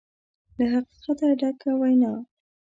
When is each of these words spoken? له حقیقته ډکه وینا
له 0.57 0.65
حقیقته 0.73 1.27
ډکه 1.39 1.71
وینا 1.79 2.13